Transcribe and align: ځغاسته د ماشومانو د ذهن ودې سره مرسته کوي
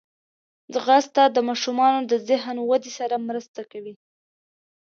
ځغاسته 0.73 1.23
د 1.35 1.37
ماشومانو 1.49 1.99
د 2.11 2.13
ذهن 2.29 2.55
ودې 2.69 2.91
سره 2.99 3.15
مرسته 3.27 3.61
کوي 3.71 3.93